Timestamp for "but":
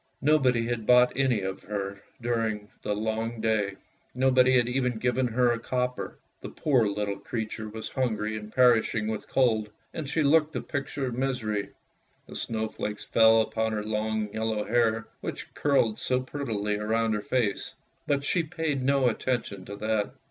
18.07-18.23